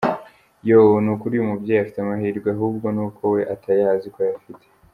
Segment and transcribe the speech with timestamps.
[0.67, 4.65] yooooooo, nukuri uyu mubyeyi afite amahirwe ahubwo nuko we atayazi ko ayafite,.